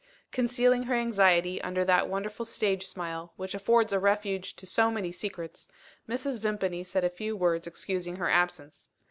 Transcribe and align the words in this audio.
Concealing 0.31 0.81
her 0.89 0.95
anxiety 0.95 1.61
under 1.61 1.85
that 1.85 2.09
wonderful 2.09 2.43
stage 2.43 2.87
smile, 2.87 3.33
which 3.35 3.53
affords 3.53 3.93
a 3.93 3.99
refuge 3.99 4.55
to 4.55 4.65
so 4.65 4.89
many 4.89 5.11
secrets, 5.11 5.67
Mrs. 6.09 6.39
Vimpany 6.39 6.83
said 6.83 7.03
a 7.03 7.09
few 7.11 7.35
words 7.37 7.67
excusing 7.67 8.15
her 8.15 8.27
absence. 8.27 8.87